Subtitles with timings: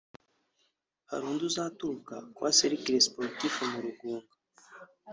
[1.09, 4.33] Hari undi uzaturuka ku wa Cercle Sportif mu Rugunga